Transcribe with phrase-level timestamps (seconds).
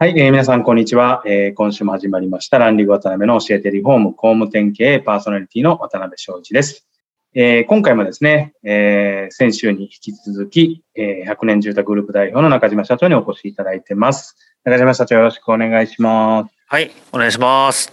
[0.00, 1.54] はい、えー、皆さん、こんにちは、えー。
[1.54, 6.86] 今週も始まりました、ランリグ渡辺の教えてリフォーム工務店経営パーソナリティの渡辺翔一です。
[7.34, 14.36] えー、今回もですね、えー、先週に引き続き、えー、100年住宅グループ代表の中島社長にお越しいただいてます。
[14.62, 16.54] 中島社長、よろしくお願いします。
[16.68, 17.90] はい、お願いします。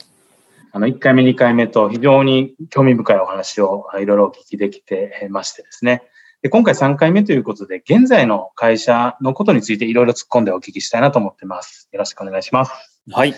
[0.74, 6.04] あの、1回目、2回目と非常に興味深いお話をいろいろお聞きできてましてですね、
[6.45, 11.90] で今回3回目ということで、現在の会社のことについていろいろ突っ込んでお聞きしたいなと思ってます。
[11.91, 12.71] よろしくお願いします。
[13.09, 13.34] はい。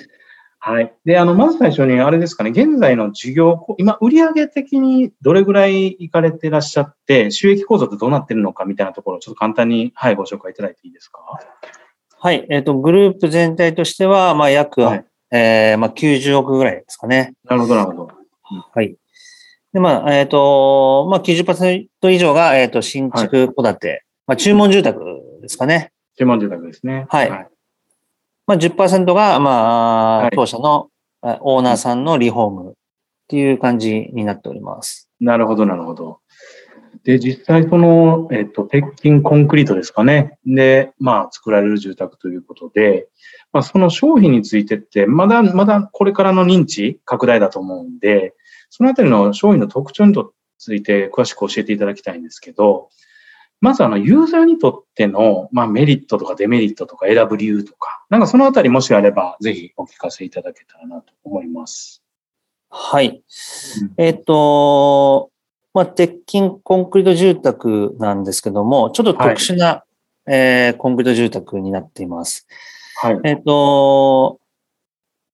[0.59, 0.93] はい。
[1.05, 11.21] で、あの、まず最初にあれですかね、現在の事業、今、売上的にどれぐらい行かれてらっしゃって、収益構造ってどうなってるのかみたいなところをちょっと簡単に、はい、ご紹介いただいていいですか？
[12.19, 12.45] はい。
[12.49, 17.35] えっ、ー、と、グループ全体としては、まあ、約、はい、えー、まあ、90億ぐらいですかね。
[17.45, 18.11] なるほど、なるほど。
[18.73, 18.97] はい。
[19.77, 24.99] で、まあ、えっ、ー、と、まあ、90%以上が、えっ、ー、と、新築戸建て、はい、まあ、注文住宅
[25.39, 25.91] ですかね。
[26.17, 27.05] 注文住宅ですね。
[27.09, 27.29] はい。
[27.29, 27.49] はい、
[28.47, 30.89] まあ、10%が、まあ、当社の
[31.21, 32.73] オーナーさんのリフォームっ
[33.27, 35.11] ていう感じになっております。
[35.19, 36.21] なるほど、なるほど。
[37.03, 40.39] で、実際その、えっ、ー、と、鉄筋コンクリートですかね。
[40.47, 43.09] で、まあ、作られる住宅ということで、
[43.53, 48.33] まあ、その商品についてって、まだ、まだこれからの認知拡大だと思うんで、
[48.69, 50.15] そのあたりの商品の特徴に
[50.57, 52.89] ついて詳しく教えていただきたいんですけど、
[53.59, 62.03] まずあの、ユーザーにとっての、まあ、メリットとかデメリットとか選ぶ理由とか、なんかそのあたりもしあれば、ぜひお聞かせいただけたらなと思います。
[62.69, 63.23] はい。
[63.97, 65.31] えっ、と、
[65.73, 69.85] まあ、鉄筋コンクリート住宅なんですけども、ちょっと特殊な、は
[70.27, 72.47] い、えー、コンクリート住宅になっています。
[73.01, 73.19] はい。
[73.23, 74.39] えっ、と、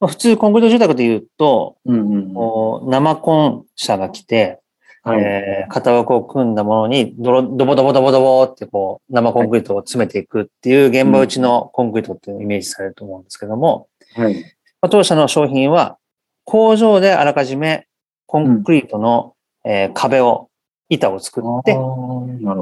[0.03, 4.59] まあ、普通コンクリート住宅で言うと、うんうん、生コン車が来て、
[5.01, 14.33] はい、えー、型枠を組んだものにドロ、ドボドボドボドボってこう、生コンクリートを詰めていくっていう現場打ちのコンクリートっていうのをイメージされると思うんですけども、はい、
[14.81, 15.97] まあ、当社の商品は
[16.43, 17.87] 工場であらかじめ
[18.25, 20.49] コンクリートの、うん、えー、壁を、
[20.89, 21.77] 板を作って、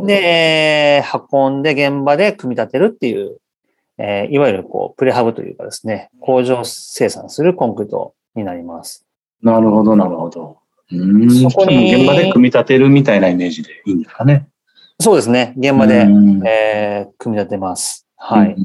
[0.05, 3.40] で、運んで現場で組み立てるっていう
[4.03, 9.05] えー、いわゆるこう、プレハブというかですね、工場生産するコンクリートになります。
[9.43, 10.57] なるほど、なるほど。
[10.91, 11.93] うんそこに。
[11.93, 14.47] 現場で組み立てるみたいなイメージでいいんですかね。
[14.99, 15.53] そうですね。
[15.55, 16.07] 現場で、
[16.47, 18.07] えー、組み立てます。
[18.17, 18.55] はい。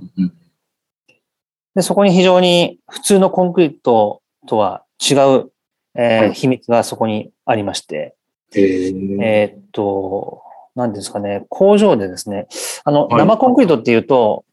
[1.75, 5.53] で、そこに非常に普通のコンクリートとは違う、
[5.95, 8.17] えー、はい、秘密がそこにありまして、
[8.55, 10.43] えー、えー、っと、
[10.75, 12.49] 何ですかね、工場でですね、
[12.85, 14.47] あの、生コンクリートっていうと、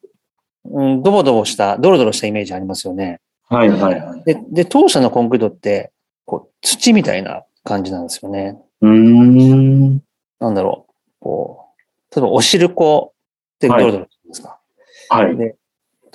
[0.66, 3.20] うん、ドボドボした、ドロドロしたイメージありますよね。
[3.50, 4.24] はいはいはい。
[4.24, 5.92] で、で当社のコンクリートって、
[6.26, 8.58] こう、土みたいな感じなんですよね。
[8.82, 10.02] うん。
[10.40, 10.94] なんだろう。
[11.20, 11.66] こ
[12.12, 13.14] う、例えばお汁粉
[13.56, 14.60] ってドロドロですか。
[15.10, 15.38] はい。
[15.38, 15.56] で、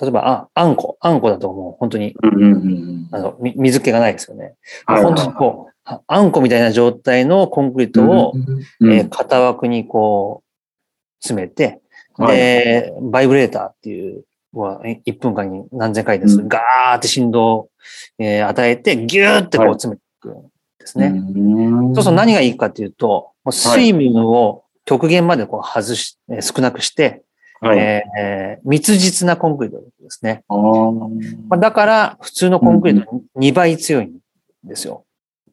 [0.00, 0.96] 例えば、あ、あんこ。
[1.00, 4.54] あんこだともう本当に、うんうんうん、あの水気がないですよね。
[4.86, 8.32] はい、本当にこう、あんこみたいな状態のコンクリートを、
[8.80, 10.48] うんうん、えー、型枠にこう、
[11.20, 11.80] 詰めて、
[12.18, 16.38] で、バイブレーターっていうは1分間に何千回です。
[16.42, 17.70] ガーって振動を、
[18.18, 20.42] えー、与えて、ギューってこう詰めていくん
[20.78, 21.10] ですね。
[21.10, 27.22] はい、そうすると何がいいかっていうと、水分を極限までこう外し、少なくして、
[27.60, 30.44] はい、えー、密実なコンクリートですね。
[31.48, 34.18] まあ、だから、普通のコンクリートに2倍強いん
[34.64, 35.04] ですよ。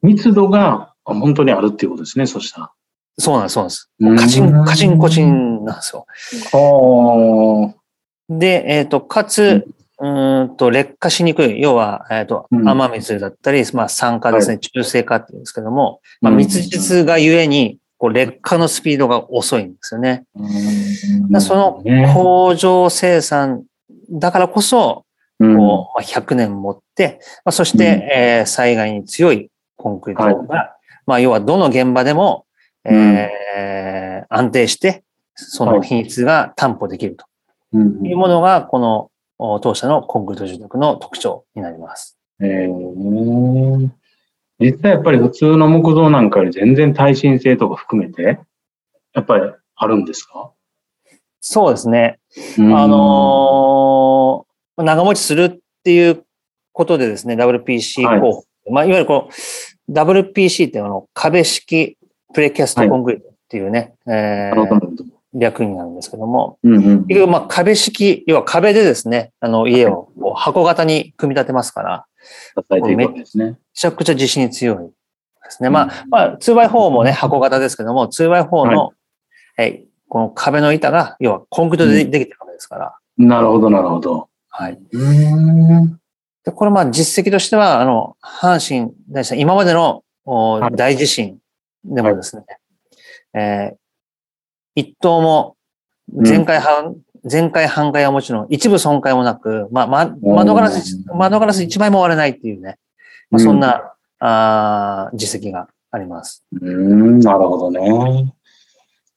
[0.02, 2.72] 密度が本当にあるっていうことですね、そしたら。
[3.18, 3.90] そうなんです、そうなんです。
[3.98, 6.06] もうカチン、カチンコチンなんですよ。
[8.28, 9.66] で、えっ、ー、と、かつ、
[9.98, 10.56] うん。
[10.56, 11.60] と、劣化しにくい。
[11.60, 20.24] 要は、えっ、ー、と、雨水だったり、まあ、酸化ですね、中性化って言うんですけども、まあ、密実がゆえに、こう、劣化のスピードが遅いんですよね。
[21.40, 21.82] その
[22.12, 23.64] 工場生産
[24.10, 25.04] だからこそ、
[25.38, 27.84] こう、100年持って、まあ、そして、
[28.14, 30.76] えー、災害に強いコンクリートが、
[31.06, 32.46] まあ、要はどの現場でも、
[32.84, 37.26] えー、安定して、その品質が担保できると。
[38.06, 39.10] いうものが、この
[39.60, 42.18] 当社のコンクリート住宅の特徴になります。
[42.40, 43.90] えー、
[44.58, 48.38] 実際やっぱり普通の木造なんかより全然耐震性とか含めて、
[49.14, 50.52] やっぱりあるんですか？
[51.40, 52.18] そうですね。
[52.58, 56.24] あのー、長持ちするっていう
[56.72, 58.44] ことでですね、WPC 候補。
[58.70, 59.30] まあ、いわゆるこ
[59.88, 61.96] の WPC っていうの壁式
[62.34, 64.54] プレキャストコンクリートっていうね、えー、
[65.38, 67.06] 略になるんですけども、うんうん。
[67.06, 72.06] 結局まあ壁式、要は壁でですね、あの家を箱型に組み立てますから、
[72.58, 72.96] 支えてい。
[72.96, 73.06] め
[73.74, 75.70] ちゃくちゃ地震に強いですね。
[75.70, 78.92] まあ、まあ、2x4 もね、箱型ですけども、2x4 の、
[79.58, 82.96] えこの壁の板が、要はコンクリートでできてるわけですから。
[83.18, 84.28] なるほど、なるほど。
[84.48, 84.78] はい。
[84.92, 86.00] うーん。
[86.44, 90.02] で、これまあ実績としては、あの、阪神大震災、今までの
[90.72, 91.38] 大地震
[91.84, 92.44] でもですね、
[93.34, 93.76] えー
[94.76, 95.56] 一棟も
[96.22, 96.94] 全壊半、
[97.24, 102.78] 全壊半壊はもちろん、一部損壊もなく、まあ、ま、窓ガラス、うん窓ガラス一枚も割れないっていうね、
[103.30, 106.44] まあ、そんな、あー実績があります。
[106.52, 108.32] うーん、なるほどね。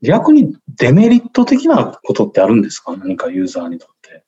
[0.01, 2.95] 逆にデメリット的なことってあるんですか？
[2.95, 4.23] 何かユーザーにとって。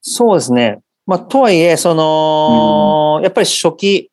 [0.00, 0.80] そうですね。
[1.06, 4.10] まあ、とはいえ、その、やっぱり初期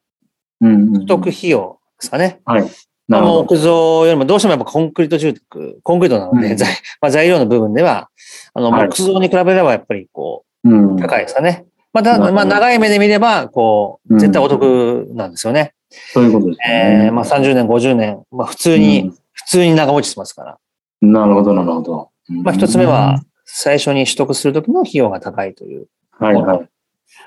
[0.62, 2.42] うんうんうん取得費用ですかね。
[2.46, 2.70] はい。
[3.08, 3.46] まあ、なるほど。
[3.46, 6.70] 木造よりもどうしてもやっぱコンクリート住宅、コンクリートなので、うん材
[7.02, 8.10] まあ、材料の部分では、
[8.54, 11.66] あの、はい木造に比べればやっぱりこう高いですかね。
[11.94, 15.74] まあ、ただ、まあ、長い目で見れば、こう、うん絶対お得なんですよね。
[15.90, 17.06] そういうことですね。
[17.06, 20.58] えーまあ、30年、50年、まあ、普通に、普通に長持ちしてますから。
[21.02, 22.10] うんなるほど、なるほど。
[22.30, 25.88] まあ、一つ目は、最初に取得するときの費用が高いという。
[26.20, 26.70] うん、はいはい。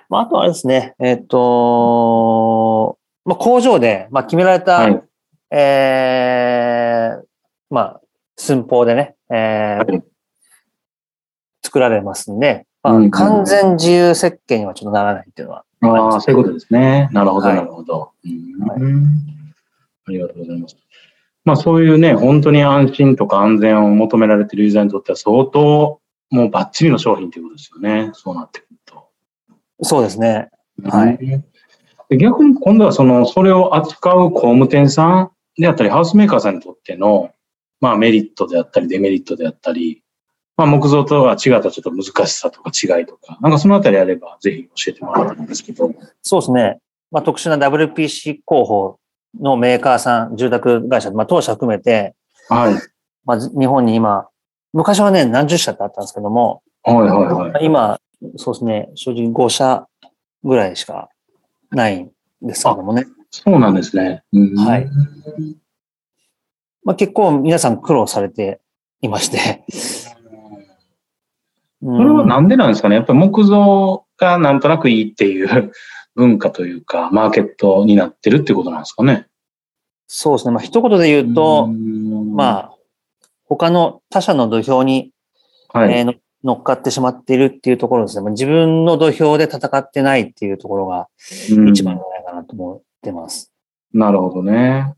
[0.08, 5.02] まあ、あとはですね、えっ、と、まあ、工場で、まあ、決められた、はい。
[5.50, 7.24] えー
[7.70, 8.00] まあ、
[8.36, 10.02] 寸法でね、えーはい
[11.68, 15.64] 作られますんで、まあうん完全自由設計にはちょっとならないっていうのは。
[15.82, 17.10] ああ、そういうことですね。
[17.12, 18.12] なるほど、はいなるほど。
[18.24, 20.76] ありがとうございます。
[21.44, 26.00] まあそういうね、本当に安心とか安全を求められているユーザーにとっては相当
[26.30, 28.10] もうバッチリの商品ということですよね。
[28.14, 29.08] そうなってくると。
[29.82, 30.48] そうですね。
[30.84, 31.18] はい
[32.16, 37.30] 逆に今度はその、それを扱う工務店さんであったり、ハウスメーカーさんにとっての、
[37.80, 40.02] まあメリットであったり、デメリットであったり、
[40.56, 45.92] まあ木造とは違ったちょっと難しさとか違いとか、なんかそのあたりあればぜひ教えてもらいたいんですけど。
[46.22, 46.78] そうですね。
[47.10, 48.98] まあ、特殊な WPC 候補
[49.40, 52.14] のメーカーさん、住宅会社、まあ、当社含めて、
[52.48, 52.74] はい。
[53.24, 54.28] まあ、日本に今、
[54.72, 57.64] 昔はね、何十社ってあったんですけども、はいはいはい。
[57.64, 57.98] 今、
[58.36, 59.86] そうですね、正直5社
[60.44, 61.08] ぐらいしか
[61.70, 62.10] ないん
[62.42, 63.06] ですけどもね。
[63.30, 64.22] そうなんですね。
[64.32, 64.88] うんはい。
[66.84, 68.60] まあ、結構皆さん苦労されて
[69.02, 69.64] いまして。
[69.70, 70.10] そ
[71.80, 75.72] それはなんでなんですかねやっぱり木造がなんとなくいいっていう
[76.16, 79.28] 文化というか、マーケットになってるってことなんですかね。
[80.08, 80.52] そうですね。
[80.52, 82.74] まあ、一言で言うと、まあ、あ、
[83.44, 85.12] 他の他社の土俵に、
[85.72, 85.98] はい。
[85.98, 86.14] えーの
[86.44, 88.22] 乗っかってしまっているっていうところですね。
[88.22, 91.08] まあ自分の土俵で戦ってないっていうところが
[91.50, 93.52] うん一番じゃないかなと思ってます。
[93.94, 94.94] なるほどね。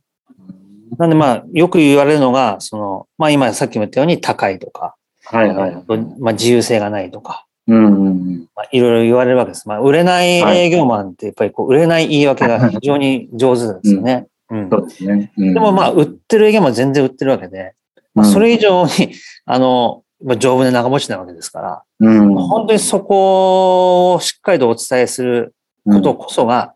[0.98, 5.84] なんでまあ、よく言われるのが、その、まあ今さっきも言ったように高いとか、はいはい。
[6.18, 8.48] まあ自由性がないとか、うんうんうん。
[8.56, 9.68] まあ、いろいろ言われるわけです。
[9.68, 14.26] まあ、売れない営業マンってやっぱりこう、売れない言い訳が非常に上手ですよね。
[14.50, 15.32] うんそうですね。
[15.36, 17.74] うんでもまあ、売ってる営業マンは全然売ってるわけで、
[18.14, 19.14] まあ、それ以上に、
[19.44, 25.54] あの、まあ丈夫で長持ちなわけですから、うん、本当にそこをしっかりとお伝えする
[25.84, 26.74] ことこそが、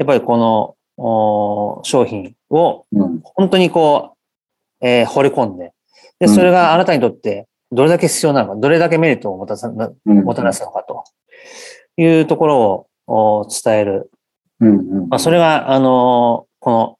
[0.00, 3.20] やっぱりこのお商品をうん。
[3.22, 4.16] 本当にこ
[4.80, 5.72] う、えー掘り込んで、
[6.18, 9.70] で、それがあなたにとってどれだけ必要なのか、どれだけメリットをもたさ
[10.04, 11.04] もたらすのかと
[11.98, 14.10] いうところをお伝える。
[15.08, 16.98] まあ、それが、あの、こ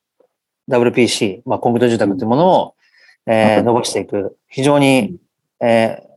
[0.68, 2.74] の WPC、まあ、コンクリート住宅というものを、
[3.26, 5.16] えー伸ばしていく、非常に、
[5.60, 6.09] えー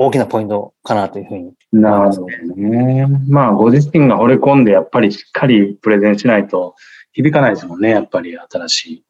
[0.00, 1.52] 大きなポイントかなというふうに。
[1.72, 3.04] なるほどね。
[3.28, 6.76] まあ、ご自身が惚れ込んで、やっぱりしっかりプレゼンしないと
[7.12, 7.90] 響かないですもんね。
[7.90, 9.04] やっぱり新しい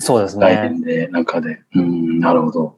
[0.00, 0.46] そうですね。
[0.46, 1.60] 概念で、中で。
[1.76, 2.76] うん、なるほど。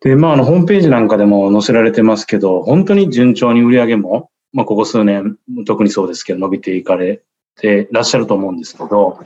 [0.00, 7.22] で、まあ、あの、ホームページなんかでも載せられてますけど、本当に順調に売り上げも、まあ、ここ数年、特にそうですけど、伸びていかれ
[7.56, 9.18] てらっしゃると思うんですけど、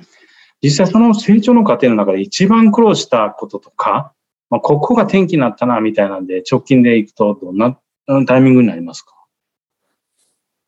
[0.62, 4.13] 実際その成長の過程の中で一番苦労したこととか、
[4.54, 9.16] まあ、ここが転機になったな、みたいなんで、直近でいくと、どんなうんタイミングになりますか？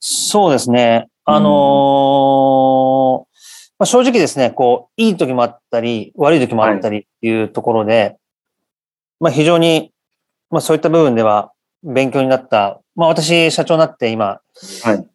[0.00, 1.06] そうですね。
[1.24, 3.26] あのー
[3.78, 8.16] まあ、正直ですね、こう、いい時もあったり、悪い時もあったりっていうところで、
[9.20, 9.92] まあ非常に、
[10.50, 11.52] まあそういった部分では
[11.84, 12.80] 勉強になった。
[12.96, 14.40] まあ私、社長になって今、
[14.82, 15.08] はい。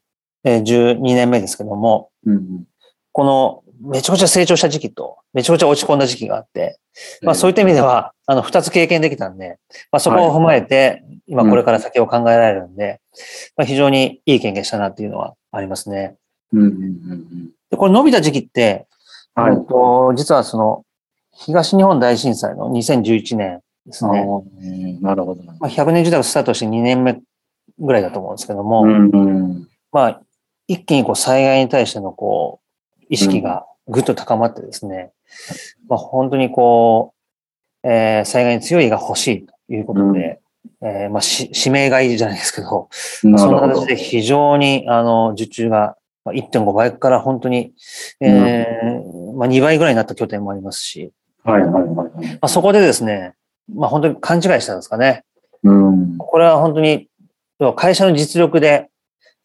[0.45, 2.63] えー12年目ですけども、うん
[3.11, 6.79] このめちゃくちゃ成長した時期と、めちゃくちゃ落ち込んだ時期があって、
[7.23, 9.59] まあそういった意味では、あの、二つ経験できたんで、
[9.91, 13.01] まあ、そこを踏まえて、今これから先を考えられるんで、
[13.57, 16.15] まあ、非常にいい経験したなっていうのはありますね。
[16.53, 18.87] うんうんうんで、これ伸びた時期って、
[19.35, 19.53] はい。
[19.53, 20.85] えっと実はその、
[21.33, 24.25] 東日本大震災の2011年ですね。
[24.25, 25.43] うんなるほど。
[25.43, 25.53] な。
[25.59, 27.21] まあ、100年住宅スタートして2年目
[27.79, 29.17] ぐらいだと思うんですけども、うんう
[29.53, 29.67] ん。
[29.91, 30.21] まあ、
[30.67, 32.61] 一気にこう災害に対してのこ
[33.01, 35.11] う、意識がぐっと高まってですね、
[35.87, 37.20] まあ、本当にこう、
[37.83, 40.39] えー災害に強い家が欲しいということで、
[40.81, 42.89] えーまあ、し指名買いじゃないですけど、
[43.23, 45.95] まあそんななるほど形で非常に、あの、受注が
[46.25, 47.73] まあ1.5倍から本当に、
[48.19, 51.11] えーまあ、2倍ぐらいになった拠点もありますし、
[51.43, 52.27] はいはいはいはい。
[52.27, 53.33] まあ、そこでですね、
[53.73, 55.23] まあ、本当に勘違いしたんですかね。
[55.63, 56.17] うん。
[56.17, 57.07] これは本当に、
[57.75, 58.89] 会社の実力で、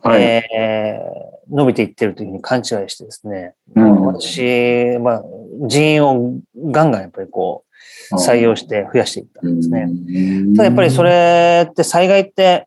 [0.03, 0.23] はい。
[0.23, 5.23] えー伸びていってるというふうに勘違いしてですね、うん私、まあ、
[5.67, 7.66] 人員をガンガンやっぱりこう、
[8.13, 9.89] 採用して増やしていったんですね。
[10.57, 12.67] ただやっぱりそれって災害って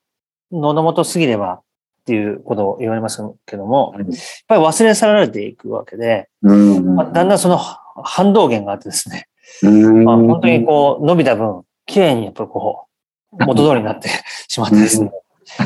[0.52, 1.62] 喉元すぎればっ
[2.06, 4.08] ていうことを言われますけども、はいやっ
[4.48, 6.96] ぱり忘れ去られていくわけで、うん。
[6.96, 9.28] まあ、だんだんその反動源があってですね、
[9.62, 12.88] うん、まあ、本当にこう伸びた分、綺麗にやっぱりこ
[13.34, 14.10] う、元通りになって
[14.48, 15.12] しまってですね、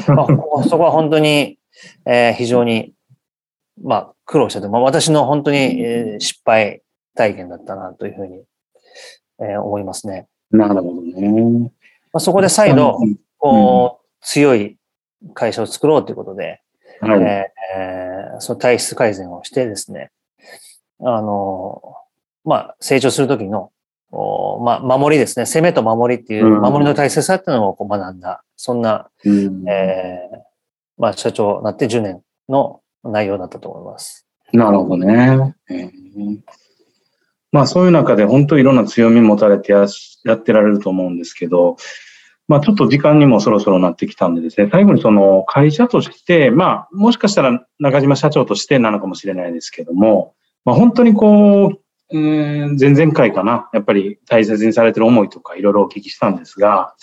[0.07, 1.57] まあ、そこは本当に、
[2.05, 2.93] えー非常に、
[3.81, 4.69] まあ、苦労したと。
[4.69, 6.81] まあ、私の本当に、えー失敗
[7.15, 8.43] 体験だったなというふうに、
[9.51, 10.27] えー思いますね。
[10.51, 11.71] なるほどね。
[12.11, 12.99] まあ、そこで再度、
[13.37, 14.77] こう、強い
[15.33, 16.61] 会社を作ろうということで、
[17.01, 17.21] はい。
[17.21, 20.09] えーえーその体質改善をしてですね、
[20.99, 21.95] あの、
[22.43, 23.71] まあ、成長するときの、
[24.11, 25.45] おまあ、守りですね。
[25.45, 30.37] 攻めと守りっていう、うん守りの大切さっていうのをこう学んだ、そんな、うんえー
[30.97, 34.25] まあ、社長になって10年の内容だったと思います。
[34.51, 35.55] なるほどね。
[35.69, 36.39] えー
[37.53, 39.85] まあそういう中で本当いろんな強み持たれてや
[40.25, 41.77] やってられると思うんですけど、
[42.47, 50.33] まあちょっと時間にもそろそろなってきたんでですね、最後にその会社として、まあもしかしたら中島社長としてなのかもしれないですけども、
[50.65, 51.79] まあ本当にこう、
[52.11, 56.95] えー前々回かな、やっぱり大切にされてる思いとかいろいろお聞きしたんですが、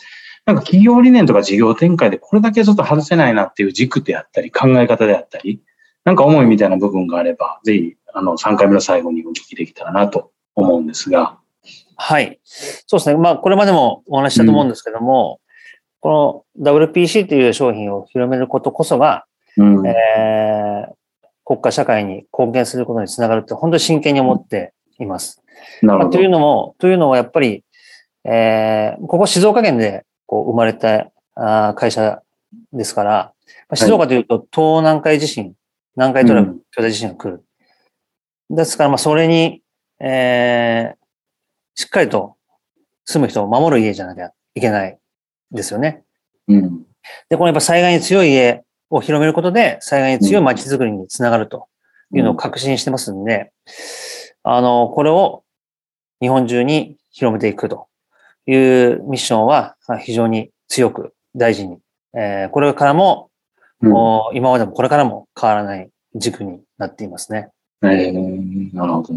[0.47, 5.63] なんか企業理念とか事業展開でこれだけちょっと外せないなっていう軸であったり、考え方であったり、
[6.05, 11.39] なんか思いみたいな部分があれば、ぜひ、あの、3回目の最後にお聞きできたらなと思うんですが。
[11.97, 12.41] はい。
[12.45, 13.17] そうですね。
[13.17, 15.41] まあ、これまでもお話ししたと思うんですけども、
[16.01, 19.25] この WPC という商品を広めることこそが、
[19.57, 19.87] うん。
[19.87, 20.95] えー
[21.51, 25.43] 国家社会に貢献することにつながるって本当に真剣に思っています。
[25.83, 26.29] まあ、なるほどという。
[26.29, 27.65] のも、というのはやっぱり、
[28.23, 32.23] えーここ静岡県でこう生まれたあー会社
[32.73, 33.33] ですから、
[33.69, 35.55] まあ静岡というと東南海地震、
[35.97, 37.45] 南海トラフ巨大地震が来る。
[38.49, 39.60] ですから、まあそれに、
[40.01, 41.01] えー
[41.77, 42.37] しっかりと
[43.07, 44.99] 住む人を守る家じゃなきゃいけない
[45.51, 46.03] ですよね。
[46.47, 46.83] うん。
[47.31, 51.69] で、このやっぱ災害に強い家を広めることで、災害に強い街づくりにつながると
[52.15, 53.53] いうのを確信してますんで、
[54.43, 55.43] あの、これを
[56.21, 57.89] 日本中に広めていくと
[58.47, 61.79] いうミッションはあ非常に強く大事に、
[62.15, 63.31] えーこれからも、
[63.81, 67.49] うんお今までもこれからも変わらない軸になっていますね。
[67.83, 69.15] えーなるほど。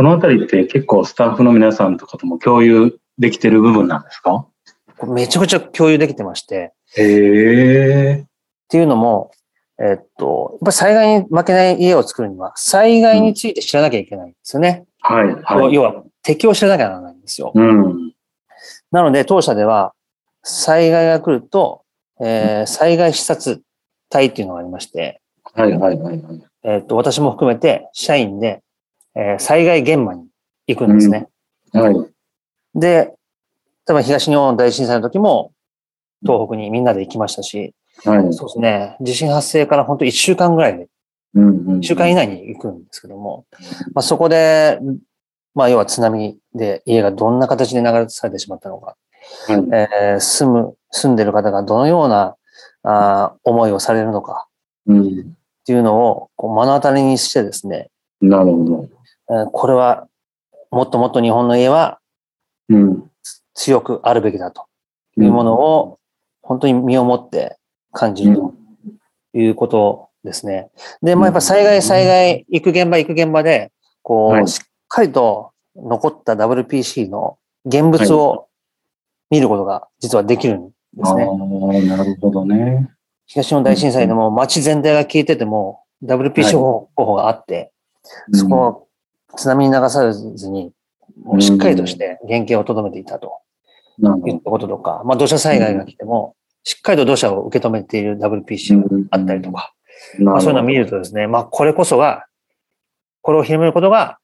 [0.00, 4.46] そのあたりって結構スタッフの皆さんとかとも共有できてる部分なんですか？
[5.06, 8.14] めちゃくちゃ共有できてまして、へえ。
[8.22, 8.24] っ
[8.70, 9.30] ていうのも、
[9.78, 14.86] えっと、やっぱり災害に負けない家を作るには、災害について知らなきゃいけないんですよね。
[15.00, 15.74] はい、はい。
[15.74, 17.52] 要は、敵を知らなきゃならないんですよ。
[17.54, 18.14] うん。
[18.90, 19.92] なので、当社では、
[20.42, 21.82] 災害が来ると、
[22.22, 23.60] えー災害視察
[24.08, 25.20] 隊っていうのがありまして、
[25.52, 26.22] はい、はい、はい。
[26.22, 28.62] はいえっと、私も含めて、社員で、
[29.14, 30.26] えー災害現場に
[30.66, 31.28] 行くんですね。
[31.72, 31.94] はい。
[32.74, 33.14] で、
[33.84, 35.52] 多分東日本大震災の時も、
[36.22, 37.74] 東北にみんなで行きましたし、
[38.04, 38.32] はい。
[38.32, 40.88] そうですね、地震発生から本当1週間ぐらいで
[41.34, 41.78] うん、うん。
[41.78, 43.46] 1週間以内に行くんですけども、
[43.94, 44.78] まあ、そこで、
[45.54, 48.96] まあ、要は津波で家がどんな形で流れされてしまったのか、
[49.46, 49.68] はい。
[49.72, 52.36] えー住む、住んでる方がどのような
[52.82, 54.46] あー思いをされるのか
[54.86, 55.20] うん。
[55.62, 57.90] っていうのをこう目の当たりにしてですね、
[58.20, 58.88] なるほど。
[59.30, 60.06] えーこれは
[60.70, 61.98] もっともっと日本の家は
[62.68, 63.10] うん。
[63.54, 64.66] 強くあるべきだと
[65.18, 65.98] いうものを
[66.42, 67.58] 本当に身をもって
[67.92, 68.54] 感じると
[69.34, 70.70] いうことですね。
[71.02, 73.72] で、まあやっぱ災害災害行く現場行く現場で、
[74.02, 78.48] こう、はいしっかりと残った WPC の現物を
[79.30, 81.26] 見ることが実はできるんですね。
[81.86, 82.90] なるほどね。
[83.26, 87.72] 東日本大震災でも街全体が消えてても WPC はい候補があって、
[88.32, 88.88] そこを
[89.36, 90.72] 津波に流されずに
[91.22, 93.40] もうしっかりとして原型をとどめていたと。
[94.26, 96.34] いったこととか、まあ土砂災害が来ても、
[96.64, 99.74] しっかりと土砂を受け止めている WPC があったりとか、
[100.18, 102.26] まあ、そういうのを見るとですね、まあこれこそが、
[103.22, 104.18] これを広めることが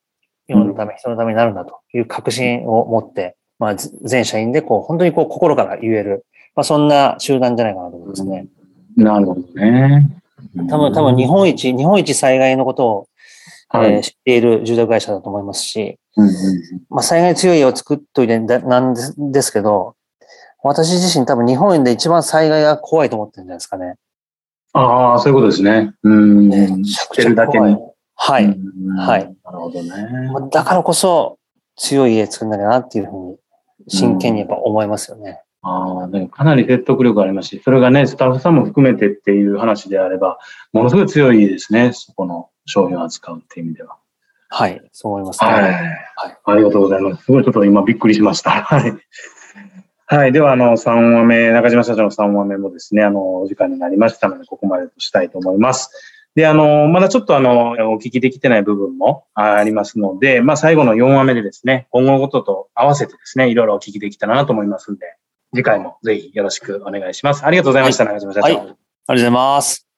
[0.49, 8.47] 世のため、人のためになるんだという確信を持って、まあ全社員でこう本当にこう心から言える、まあそんな集団じゃないかなと思いますね。
[8.97, 10.09] なるほどね。
[10.71, 13.09] 多分、多分日本一、日本一災害のことを、
[13.69, 16.33] はい、えー、知っている住宅会社だと思いますし、うんうん、
[16.89, 18.95] まあ、災害強い家を作っといてなん
[19.33, 19.97] ですけど、
[20.63, 23.97] 私自身多分日本で一番災害が怖いと思ってるんじゃないですかね。
[24.73, 25.95] ああ、そういうことですね。
[26.03, 26.49] うん。
[26.49, 27.79] めちゃくちゃ怖い。
[28.17, 28.47] はい。
[28.97, 29.37] はい。
[29.45, 29.91] なるほどね。
[30.51, 31.39] だからこそ
[31.77, 33.37] 強い家作んなきゃなっていうふうに
[33.89, 35.43] 真剣にやっぱ思いますよね。
[35.63, 40.39] ああ、でもかなり説得力ありますし、それがね、スタッフさんも含めてっていう話であれば、
[40.73, 43.97] ものすごい強いですね、そこの商品を扱うっていう意味では。
[44.49, 45.51] はい、そう思いますね。
[45.51, 45.63] はい。
[45.63, 47.25] はい、ありがとうございます。
[47.25, 48.51] すごいちょっと今びっくりしました。
[48.63, 48.95] はい。
[50.09, 50.33] はい。
[50.33, 55.91] では、あの、3話目、中島社長の3話目もですね、あの、お時間になりましたので、ここまでとしたいと思います。
[56.37, 65.17] で、あの、まだちょっとあの、お聞きできてない部分もありますので、まあ、最後の4話目でですね、今後のことと合わせてですね、いろいろお聞きできたらなと思いますんで、
[65.55, 67.45] 次回もぜひよろしくお願いします。
[67.45, 68.53] ありがとうございました、はい、中島社長、はい。
[68.53, 69.89] ありがとうございます。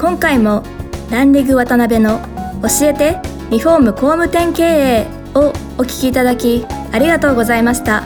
[0.00, 0.64] 今回も
[1.12, 2.20] ランディグ渡辺の
[2.62, 8.02] 教えてリフォーム工務店経営をお聞きいただきありがとうございました。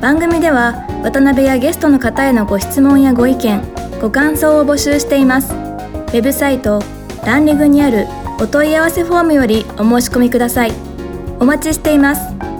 [0.00, 3.62] 番組では渡辺やゲストの方へのご質問やご意見、
[4.00, 5.54] ご感想を募集しています。
[5.54, 6.82] ウェブサイト
[7.24, 8.08] ランリグにある
[8.40, 10.72] お問い合わせフォームよりお申し込みください。
[11.38, 12.51] お待ちしています。